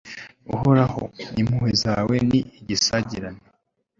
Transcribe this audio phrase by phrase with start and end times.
[0.53, 1.03] uhoraho,
[1.41, 3.41] impuhwe zawe ni igisagirane